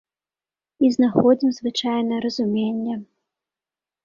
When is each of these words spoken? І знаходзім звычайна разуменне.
І 0.87 0.87
знаходзім 0.95 1.51
звычайна 1.59 2.15
разуменне. 2.27 2.95